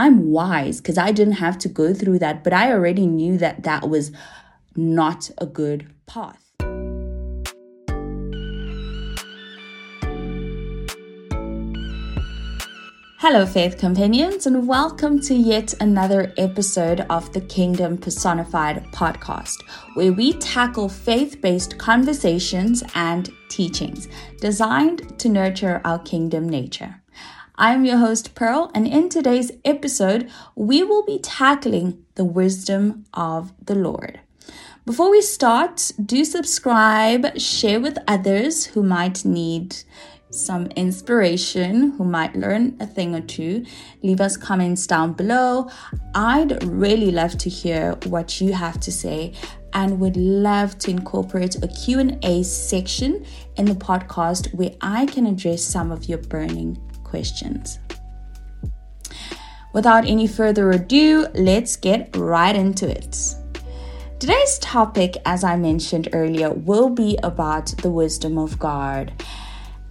[0.00, 3.64] I'm wise because I didn't have to go through that, but I already knew that
[3.64, 4.12] that was
[4.74, 6.42] not a good path.
[13.18, 19.62] Hello, Faith Companions, and welcome to yet another episode of the Kingdom Personified podcast,
[19.92, 24.08] where we tackle faith based conversations and teachings
[24.40, 26.99] designed to nurture our kingdom nature.
[27.62, 33.52] I'm your host, Pearl, and in today's episode, we will be tackling the wisdom of
[33.62, 34.18] the Lord.
[34.86, 39.76] Before we start, do subscribe, share with others who might need
[40.30, 43.66] some inspiration, who might learn a thing or two,
[44.02, 45.68] leave us comments down below.
[46.14, 49.34] I'd really love to hear what you have to say
[49.74, 53.22] and would love to incorporate a Q&A section
[53.56, 57.78] in the podcast where I can address some of your burning questions.
[59.72, 63.36] Without any further ado, let's get right into it.
[64.18, 69.12] Today's topic, as I mentioned earlier, will be about the wisdom of God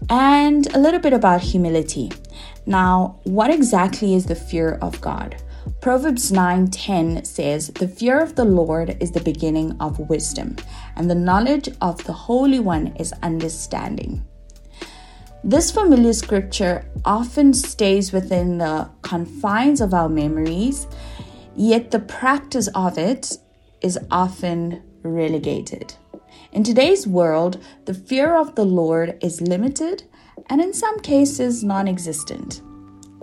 [0.09, 2.11] and a little bit about humility.
[2.65, 5.35] Now, what exactly is the fear of God?
[5.81, 10.57] Proverbs 9:10 says, "The fear of the Lord is the beginning of wisdom,
[10.95, 14.21] and the knowledge of the Holy One is understanding."
[15.43, 20.85] This familiar scripture often stays within the confines of our memories,
[21.55, 23.37] yet the practice of it
[23.79, 25.95] is often relegated.
[26.51, 30.03] In today's world, the fear of the Lord is limited
[30.49, 32.61] and in some cases non existent.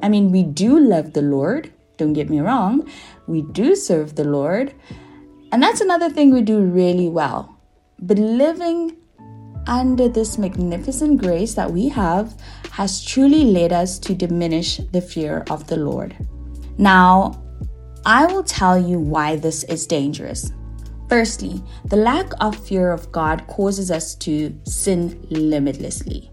[0.03, 2.89] I mean, we do love the Lord, don't get me wrong,
[3.27, 4.75] we do serve the Lord,
[5.53, 7.59] and that's another thing we do really well.
[7.99, 8.97] But living
[9.67, 12.35] under this magnificent grace that we have
[12.71, 16.17] has truly led us to diminish the fear of the Lord.
[16.79, 17.43] Now,
[18.05, 20.53] I will tell you why this is dangerous.
[21.09, 26.31] Firstly, the lack of fear of God causes us to sin limitlessly.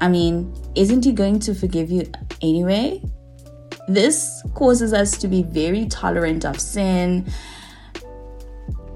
[0.00, 2.10] I mean, isn't He going to forgive you
[2.42, 3.02] anyway?
[3.88, 7.26] This causes us to be very tolerant of sin.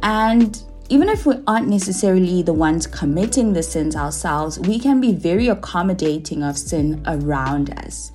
[0.03, 5.13] And even if we aren't necessarily the ones committing the sins ourselves, we can be
[5.13, 8.13] very accommodating of sin around us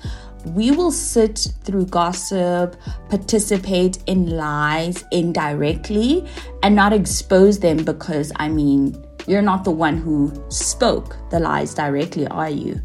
[0.53, 2.75] we will sit through gossip,
[3.09, 6.27] participate in lies indirectly,
[6.63, 11.73] and not expose them because, I mean, you're not the one who spoke the lies
[11.73, 12.81] directly, are you?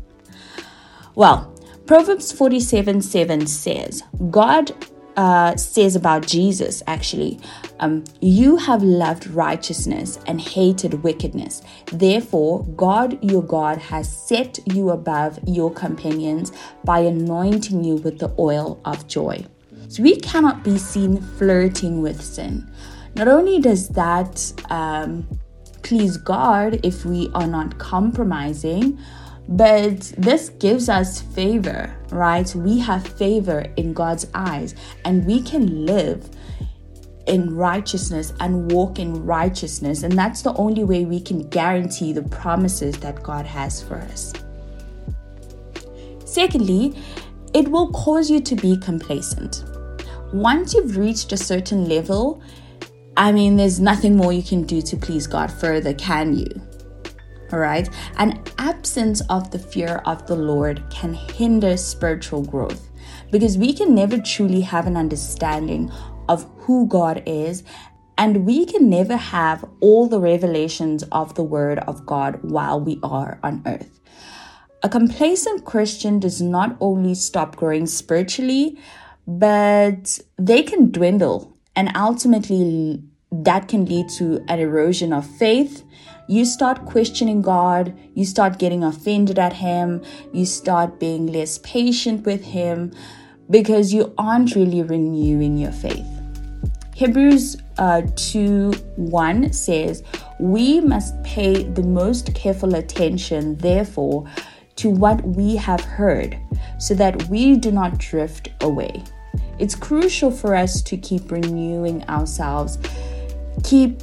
[1.14, 1.48] Well,
[1.86, 4.72] Proverbs 47 7 says, God
[5.16, 7.38] uh, says about Jesus actually,
[7.82, 11.62] um, you have loved righteousness and hated wickedness.
[11.92, 16.52] Therefore, God your God has set you above your companions
[16.84, 19.44] by anointing you with the oil of joy.
[19.88, 22.70] So we cannot be seen flirting with sin.
[23.16, 25.26] Not only does that um,
[25.82, 28.98] please God if we are not compromising,
[29.48, 32.54] but this gives us favor, right?
[32.54, 36.30] We have favor in God's eyes, and we can live
[37.26, 40.02] in righteousness and walk in righteousness.
[40.02, 44.32] And that's the only way we can guarantee the promises that God has for us.
[46.24, 46.94] Secondly,
[47.54, 49.64] it will cause you to be complacent.
[50.32, 52.42] Once you've reached a certain level,
[53.16, 56.48] I mean, there's nothing more you can do to please God further, can you?
[57.52, 57.88] all right?
[58.16, 62.88] An absence of the fear of the Lord can hinder spiritual growth
[63.30, 65.92] because we can never truly have an understanding
[66.62, 67.62] who God is
[68.18, 72.98] and we can never have all the revelations of the Word of God while we
[73.02, 74.00] are on earth.
[74.82, 78.78] A complacent Christian does not only stop growing spiritually,
[79.26, 85.84] but they can dwindle, and ultimately, that can lead to an erosion of faith
[86.28, 90.02] you start questioning God, you start getting offended at Him,
[90.32, 92.92] you start being less patient with Him
[93.50, 96.11] because you aren't really renewing your faith.
[96.94, 100.02] Hebrews uh, 2 1 says,
[100.38, 104.26] We must pay the most careful attention, therefore,
[104.76, 106.38] to what we have heard,
[106.78, 109.02] so that we do not drift away.
[109.58, 112.78] It's crucial for us to keep renewing ourselves,
[113.64, 114.02] keep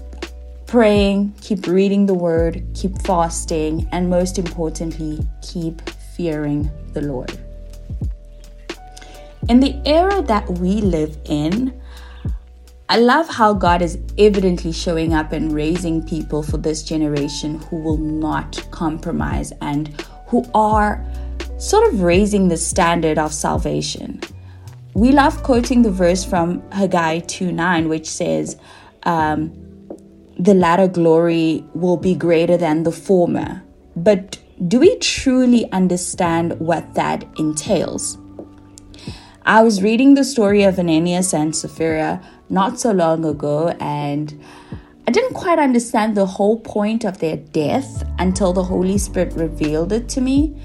[0.65, 5.81] praying, keep reading the word, keep fasting, and most importantly, keep
[6.15, 7.37] fearing the Lord.
[9.47, 11.79] In the era that we live in,
[12.91, 17.75] I love how God is evidently showing up and raising people for this generation who
[17.75, 19.89] will not compromise and
[20.25, 21.05] who are
[21.59, 24.19] sort of raising the standard of salvation.
[24.95, 28.57] we love quoting the verse from Haggai 2 9, which says,
[29.03, 29.53] um,
[30.39, 33.61] The latter glory will be greater than the former.
[33.95, 38.17] But do we truly understand what that entails?
[39.45, 42.19] I was reading the story of Ananias and Sapphira
[42.49, 44.39] not so long ago, and
[45.07, 49.91] I didn't quite understand the whole point of their death until the Holy Spirit revealed
[49.91, 50.55] it to me.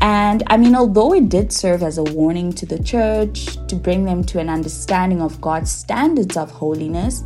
[0.00, 4.04] And I mean, although it did serve as a warning to the church to bring
[4.04, 7.24] them to an understanding of God's standards of holiness,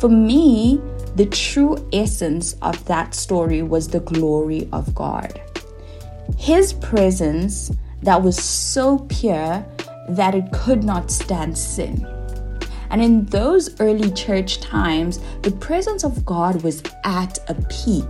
[0.00, 0.80] for me,
[1.16, 5.40] the true essence of that story was the glory of God.
[6.36, 7.70] His presence
[8.02, 9.64] that was so pure
[10.10, 12.06] that it could not stand sin.
[12.90, 18.04] And in those early church times, the presence of God was at a peak.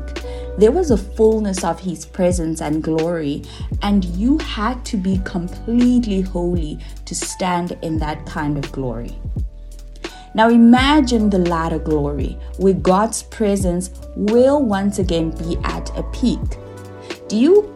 [0.59, 3.43] There was a fullness of His presence and glory,
[3.83, 9.17] and you had to be completely holy to stand in that kind of glory.
[10.35, 16.41] Now imagine the latter glory, where God's presence will once again be at a peak.
[17.29, 17.75] Do you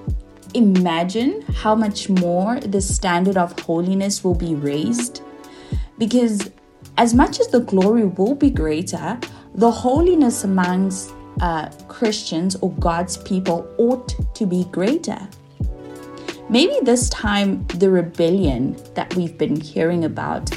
[0.55, 5.23] imagine how much more the standard of holiness will be raised?
[5.99, 6.51] Because
[6.97, 9.19] as much as the glory will be greater,
[9.55, 15.19] the holiness amongst uh, Christians or God's people ought to be greater.
[16.49, 20.51] Maybe this time the rebellion that we've been hearing about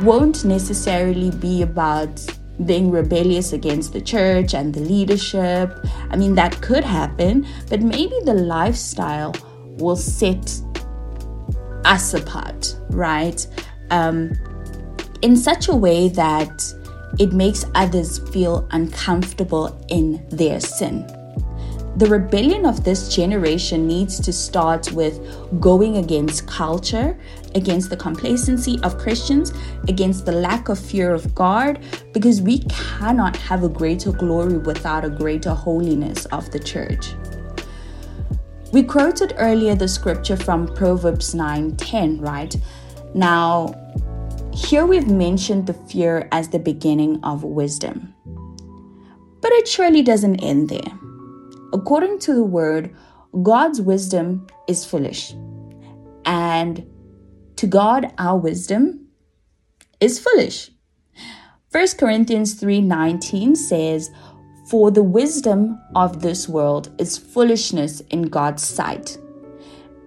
[0.00, 2.20] won't necessarily be about
[2.64, 5.72] being rebellious against the church and the leadership.
[6.10, 9.34] I mean, that could happen, but maybe the lifestyle
[9.78, 10.60] will set
[11.84, 13.46] us apart, right?
[13.90, 14.32] Um,
[15.22, 16.74] in such a way that
[17.18, 21.06] it makes others feel uncomfortable in their sin.
[21.96, 25.18] The rebellion of this generation needs to start with
[25.60, 27.16] going against culture,
[27.54, 29.54] against the complacency of Christians,
[29.88, 31.78] against the lack of fear of God,
[32.12, 37.14] because we cannot have a greater glory without a greater holiness of the church.
[38.74, 42.54] We quoted earlier the scripture from Proverbs 9:10, right?
[43.14, 43.74] Now,
[44.56, 48.14] here we've mentioned the fear as the beginning of wisdom.
[49.42, 50.98] But it surely doesn't end there.
[51.74, 52.96] According to the word,
[53.42, 55.34] God's wisdom is foolish.
[56.24, 56.86] And
[57.56, 59.08] to God, our wisdom
[60.00, 60.70] is foolish.
[61.70, 64.10] 1 Corinthians 3:19 says,
[64.70, 69.18] "For the wisdom of this world is foolishness in God's sight.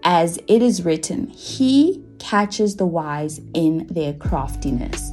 [0.04, 5.12] As it is written, he catches the wise in their craftiness."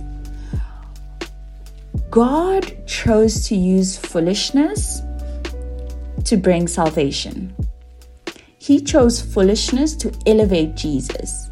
[2.10, 5.02] God chose to use foolishness
[6.24, 7.54] to bring salvation.
[8.58, 11.50] He chose foolishness to elevate Jesus.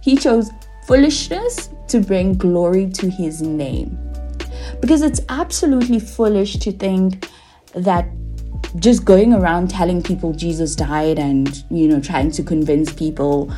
[0.00, 0.50] He chose
[0.86, 3.98] foolishness to bring glory to his name.
[4.80, 7.28] Because it's absolutely foolish to think
[7.74, 8.08] that
[8.76, 13.52] just going around telling people Jesus died and, you know, trying to convince people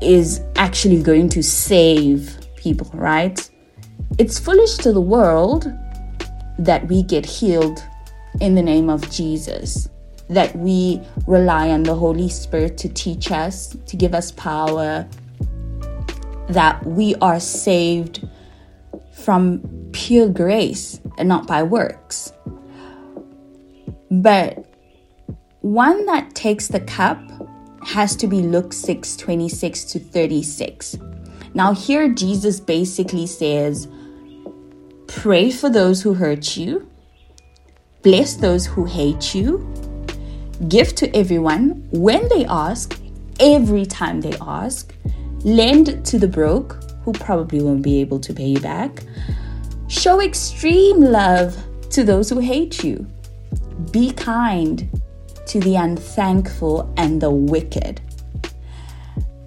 [0.00, 3.48] is actually going to save people, right?
[4.18, 5.72] It's foolish to the world
[6.58, 7.84] that we get healed
[8.40, 9.88] in the name of Jesus.
[10.28, 15.08] That we rely on the Holy Spirit to teach us, to give us power,
[16.48, 18.28] that we are saved
[19.12, 19.60] from
[19.92, 22.32] pure grace and not by works.
[24.10, 24.64] But
[25.60, 27.18] one that takes the cup
[27.88, 30.98] has to be Luke 6 26 to 36.
[31.54, 33.88] Now, here Jesus basically says,
[35.06, 36.88] Pray for those who hurt you,
[38.02, 39.66] Bless those who hate you.
[40.68, 42.98] Give to everyone when they ask,
[43.40, 44.94] every time they ask.
[45.44, 49.02] Lend to the broke, who probably won't be able to pay you back.
[49.88, 51.56] Show extreme love
[51.90, 53.06] to those who hate you.
[53.90, 54.88] Be kind
[55.48, 58.00] to the unthankful and the wicked.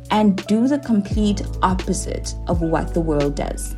[0.10, 3.76] And do the complete opposite of what the world does.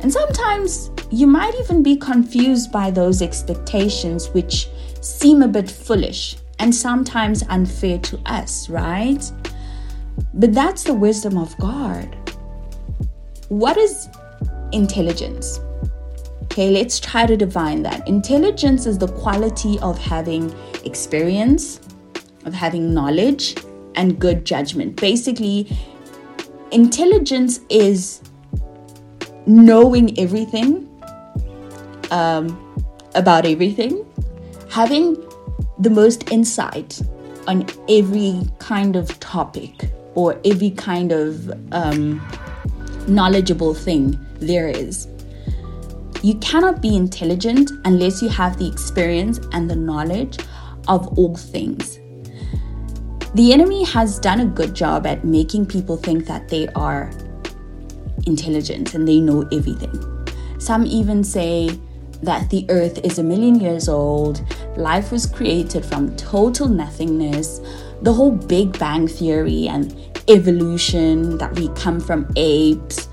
[0.00, 4.68] And sometimes you might even be confused by those expectations, which
[5.00, 9.30] seem a bit foolish and sometimes unfair to us, right?
[10.34, 12.16] But that's the wisdom of God.
[13.48, 14.08] What is
[14.72, 15.60] intelligence?
[16.44, 18.06] Okay, let's try to define that.
[18.08, 20.54] Intelligence is the quality of having
[20.86, 21.80] experience,
[22.44, 23.56] of having knowledge,
[23.96, 24.96] and good judgment.
[24.96, 25.68] Basically,
[26.70, 28.22] intelligence is
[29.46, 30.88] knowing everything
[32.10, 32.46] um,
[33.14, 34.04] about everything,
[34.70, 35.16] having
[35.78, 37.00] the most insight
[37.46, 42.26] on every kind of topic, or every kind of um,
[43.06, 45.08] knowledgeable thing there is.
[46.22, 50.38] You cannot be intelligent unless you have the experience and the knowledge
[50.88, 51.98] of all things.
[53.34, 57.10] The enemy has done a good job at making people think that they are
[58.26, 59.92] intelligent and they know everything.
[60.58, 61.78] Some even say
[62.22, 64.42] that the earth is a million years old,
[64.76, 67.60] life was created from total nothingness,
[68.02, 69.94] the whole Big Bang Theory and
[70.28, 73.08] evolution, that we come from apes.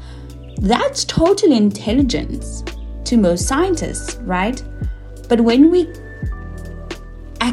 [0.57, 2.63] That's total intelligence
[3.05, 4.63] to most scientists, right?
[5.27, 5.87] But when we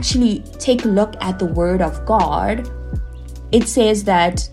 [0.00, 2.66] actually take a look at the Word of God,
[3.52, 4.48] it says that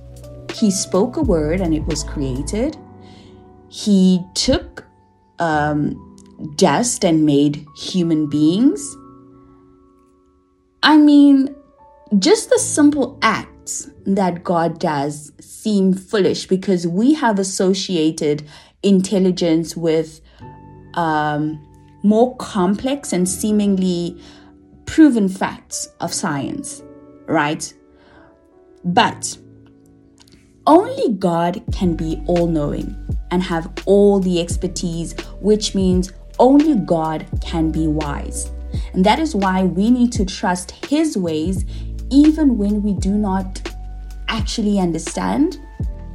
[0.54, 2.76] He spoke a word and it was created.
[3.70, 4.84] He took
[5.40, 5.96] um,
[6.58, 8.98] dust and made human beings.
[10.84, 11.56] I mean,
[12.20, 18.46] just the simple acts that God does seem foolish because we have associated
[18.84, 20.20] intelligence with
[20.96, 21.64] um,
[22.04, 24.22] more complex and seemingly
[24.88, 26.82] proven facts of science,
[27.28, 27.72] right?
[28.84, 29.38] But
[30.66, 32.96] only God can be all knowing
[33.30, 38.52] and have all the expertise, which means only God can be wise.
[38.94, 41.66] And that is why we need to trust His ways
[42.10, 43.62] even when we do not
[44.30, 45.60] actually understand,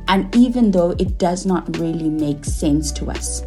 [0.09, 3.43] and even though it does not really make sense to us.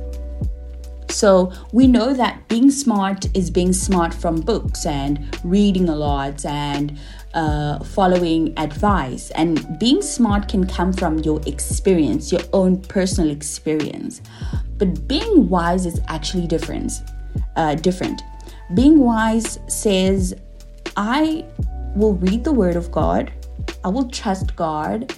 [1.15, 6.45] So we know that being smart is being smart from books and reading a lot
[6.45, 6.99] and
[7.33, 9.31] uh, following advice.
[9.31, 14.21] And being smart can come from your experience, your own personal experience.
[14.77, 16.91] But being wise is actually different.
[17.55, 18.21] Uh, different.
[18.73, 20.33] Being wise says,
[20.97, 21.45] I
[21.95, 23.31] will read the Word of God,
[23.85, 25.15] I will trust God,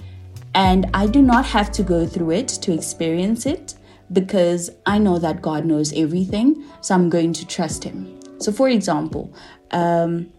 [0.54, 3.74] and I do not have to go through it to experience it
[4.12, 8.20] because I know that God knows everything, so I'm going to trust Him.
[8.40, 9.34] So, for example,
[9.72, 10.32] um,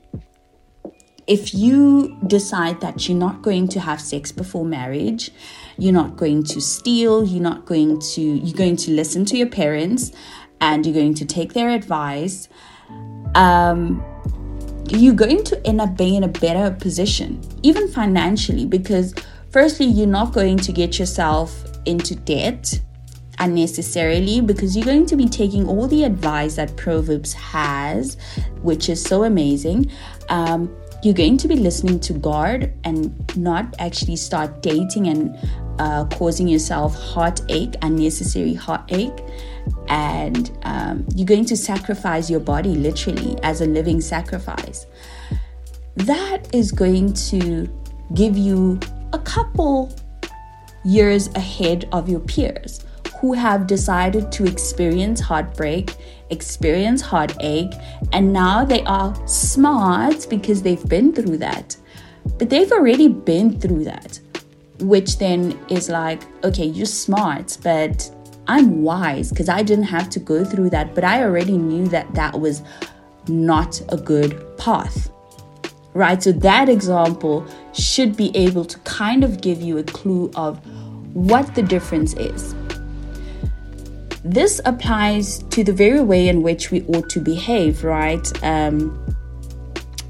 [1.27, 5.31] if you decide that you're not going to have sex before marriage,
[5.77, 9.49] you're not going to steal, you're not going to, you're going to listen to your
[9.49, 10.11] parents
[10.61, 12.49] and you're going to take their advice,
[13.35, 14.03] um,
[14.89, 19.15] you're going to end up being in a better position, even financially, because
[19.51, 22.81] firstly, you're not going to get yourself into debt
[23.41, 28.17] unnecessarily because you're going to be taking all the advice that Proverbs has,
[28.63, 29.91] which is so amazing.
[30.29, 35.39] Um, you're going to be listening to God and not actually start dating and
[35.79, 39.25] uh, causing yourself heartache, unnecessary heartache.
[39.89, 44.87] And um, you're going to sacrifice your body literally as a living sacrifice.
[45.97, 47.69] That is going to
[48.15, 48.81] give you
[49.13, 49.95] a couple
[50.85, 52.85] years ahead of your peers
[53.21, 55.97] who have decided to experience heartbreak,
[56.31, 57.73] experience heartache,
[58.13, 61.77] and now they are smart because they've been through that.
[62.39, 64.21] But they've already been through that,
[64.81, 68.11] which then is like, okay, you're smart, but
[68.47, 72.15] I'm wise because I didn't have to go through that, but I already knew that
[72.15, 72.63] that was
[73.27, 75.11] not a good path.
[75.95, 76.23] Right?
[76.23, 80.65] So, that example should be able to kind of give you a clue of
[81.15, 82.55] what the difference is.
[84.25, 88.45] This applies to the very way in which we ought to behave, right?
[88.45, 89.05] Um,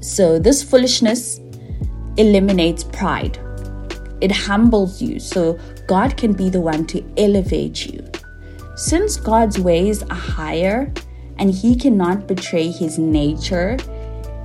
[0.01, 1.39] so, this foolishness
[2.17, 3.37] eliminates pride,
[4.21, 8.03] it humbles you, so God can be the one to elevate you.
[8.75, 10.91] Since God's ways are higher
[11.37, 13.77] and He cannot betray His nature,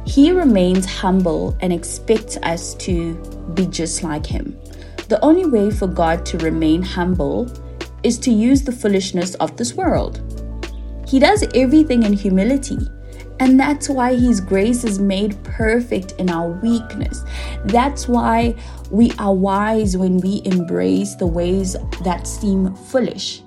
[0.07, 3.15] He remains humble and expects us to
[3.55, 4.59] be just like Him.
[5.09, 7.47] The only way for God to remain humble
[8.05, 10.21] is to use the foolishness of this world.
[11.09, 12.79] He does everything in humility.
[13.41, 17.25] And that's why His grace is made perfect in our weakness.
[17.65, 18.55] That's why
[18.91, 23.43] we are wise when we embrace the ways that seem foolish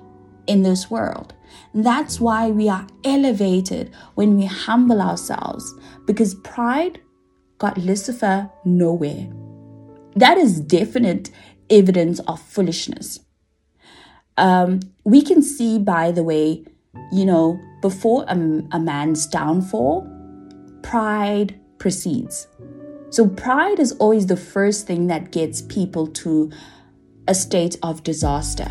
[0.46, 1.34] in this world.
[1.72, 5.74] That's why we are elevated when we humble ourselves
[6.06, 7.00] because pride
[7.58, 9.28] got Lucifer nowhere.
[10.16, 11.30] That is definite
[11.70, 13.20] evidence of foolishness
[14.38, 16.64] um, we can see, by the way,
[17.12, 18.34] you know, before a,
[18.72, 20.08] a man's downfall,
[20.82, 22.46] pride precedes.
[23.10, 26.50] So, pride is always the first thing that gets people to
[27.26, 28.68] a state of disaster.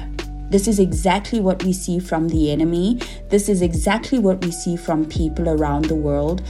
[0.50, 3.02] This is exactly what we see from the enemy.
[3.30, 6.42] This is exactly what we see from people around the world.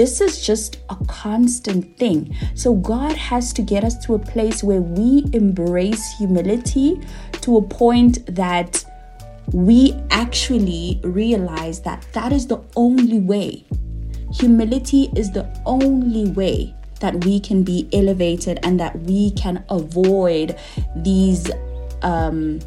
[0.00, 2.34] this is just a constant thing.
[2.54, 6.98] So God has to get us to a place where we embrace humility
[7.42, 8.84] to a point that
[9.52, 13.64] we actually realize that that is the only way.
[14.32, 20.56] Humility is the only way that we can be elevated and that we can avoid
[20.96, 21.50] these
[22.02, 22.60] um,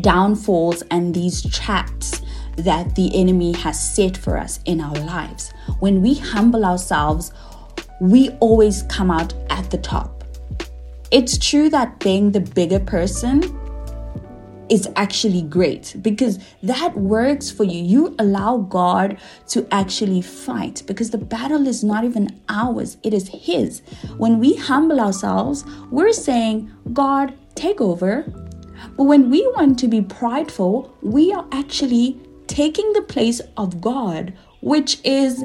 [0.00, 2.22] downfalls and these traps
[2.56, 5.52] that the enemy has set for us in our lives.
[5.80, 7.32] When we humble ourselves,
[8.00, 10.24] we always come out at the top.
[11.10, 13.42] It's true that being the bigger person
[14.68, 17.82] is actually great because that works for you.
[17.82, 19.18] You allow God
[19.48, 23.82] to actually fight because the battle is not even ours, it is His.
[24.16, 28.24] When we humble ourselves, we're saying, God, take over.
[28.96, 34.32] But when we want to be prideful, we are actually taking the place of God,
[34.60, 35.42] which is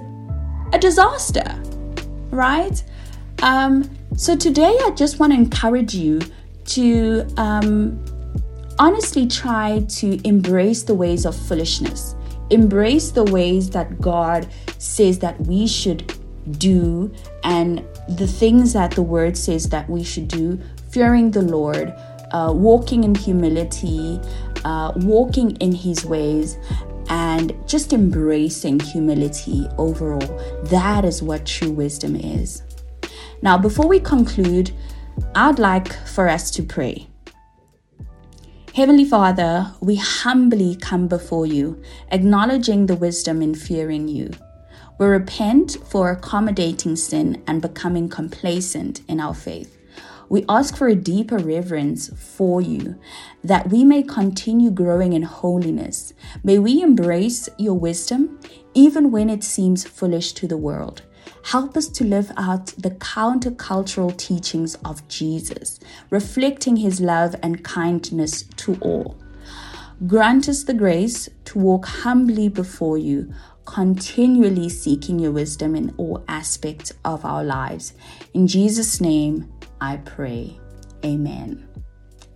[0.73, 1.61] a disaster,
[2.29, 2.83] right?
[3.41, 6.19] Um, so today, I just want to encourage you
[6.65, 8.03] to um,
[8.79, 12.15] honestly try to embrace the ways of foolishness,
[12.49, 16.13] embrace the ways that God says that we should
[16.57, 20.59] do, and the things that the Word says that we should do,
[20.91, 21.93] fearing the Lord.
[22.31, 24.21] Uh, walking in humility,
[24.63, 26.59] uh, walking in his ways,
[27.09, 30.39] and just embracing humility overall.
[30.65, 32.61] That is what true wisdom is.
[33.41, 34.69] Now, before we conclude,
[35.33, 37.08] I'd like for us to pray.
[38.75, 44.29] Heavenly Father, we humbly come before you, acknowledging the wisdom in fearing you.
[44.99, 49.75] We repent for accommodating sin and becoming complacent in our faith.
[50.29, 52.99] We ask for a deeper reverence for you,
[53.43, 56.13] that we may continue growing in holiness.
[56.43, 58.39] May we embrace your wisdom,
[58.75, 61.01] even when it seems foolish to the world.
[61.43, 65.79] Help us to live out the countercultural teachings of Jesus,
[66.09, 69.17] reflecting his love and kindness to all.
[70.05, 73.33] Grant us the grace to walk humbly before you,
[73.65, 77.93] continually seeking your wisdom in all aspects of our lives.
[78.33, 80.57] In Jesus' name, I pray.
[81.03, 81.67] Amen.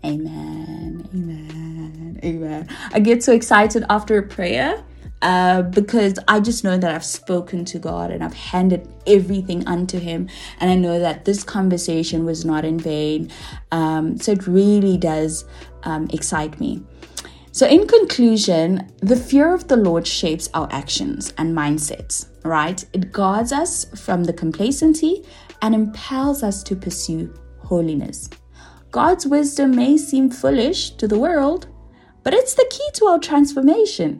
[0.05, 1.07] Amen.
[1.13, 2.19] Amen.
[2.23, 2.67] Amen.
[2.91, 4.83] I get so excited after a prayer
[5.23, 9.97] uh, because I just know that I've spoken to God and I've handed everything unto
[9.97, 10.27] Him.
[10.59, 13.31] And I know that this conversation was not in vain.
[13.71, 15.45] Um, so it really does
[15.83, 16.83] um, excite me.
[17.53, 22.83] So, in conclusion, the fear of the Lord shapes our actions and mindsets, right?
[22.93, 25.23] It guards us from the complacency
[25.61, 28.29] and impels us to pursue holiness.
[28.91, 31.67] God's wisdom may seem foolish to the world,
[32.23, 34.19] but it's the key to our transformation.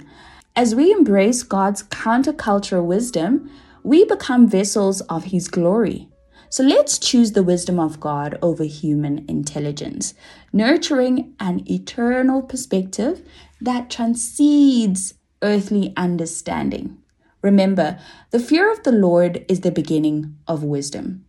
[0.56, 3.50] As we embrace God's countercultural wisdom,
[3.82, 6.10] we become vessels of His glory.
[6.50, 10.13] So let's choose the wisdom of God over human intelligence,
[10.54, 13.28] nurturing an eternal perspective
[13.62, 17.00] that transcends earthly understanding.
[17.42, 17.98] Remember,
[18.30, 21.26] the fear of the Lord is the beginning of wisdom.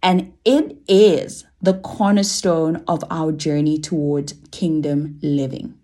[0.00, 5.74] And it is the cornerstone of our journey towards kingdom living.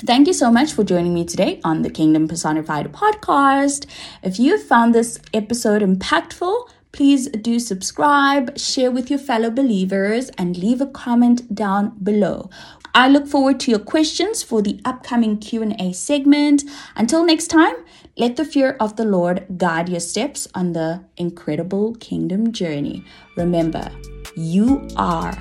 [0.00, 3.86] Thank you so much for joining me today on the Kingdom Personified podcast.
[4.22, 10.56] If you found this episode impactful, please do subscribe, share with your fellow believers, and
[10.56, 12.50] leave a comment down below.
[12.94, 16.64] I look forward to your questions for the upcoming Q&A segment.
[16.96, 17.76] Until next time,
[18.16, 23.04] let the fear of the Lord guide your steps on the incredible kingdom journey.
[23.36, 23.88] Remember,
[24.36, 25.32] you are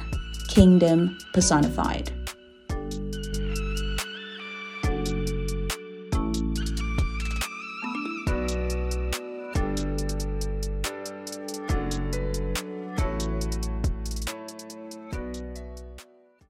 [0.50, 2.21] kingdom personified.